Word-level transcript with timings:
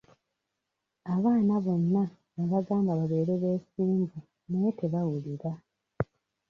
Abaana 1.13 1.53
bonna 1.65 2.03
nnabagamba 2.11 2.91
babeere 2.99 3.33
beesimbu 3.41 4.17
naye 4.49 4.69
tebawulira. 4.79 5.51